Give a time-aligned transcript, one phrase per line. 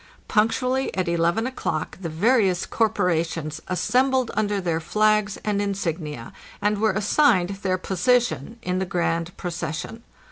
[0.27, 6.79] Punctually at 11 o'clock the vari ous corporations assembled under their flags and insignia, and
[6.81, 10.01] were assigned their position in the grand procession.